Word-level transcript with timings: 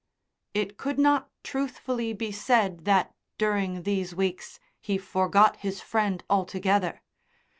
It 0.55 0.77
could 0.79 0.97
not 0.97 1.29
truthfully 1.43 2.11
be 2.11 2.31
said 2.31 2.85
that 2.85 3.13
during 3.37 3.83
these 3.83 4.15
weeks 4.15 4.59
he 4.81 4.97
forgot 4.97 5.57
his 5.57 5.79
friend 5.79 6.23
altogether. 6.27 7.03